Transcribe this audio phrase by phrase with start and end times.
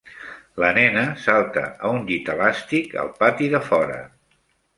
[0.61, 4.01] La nena salta a un llit elàstic al pati de fora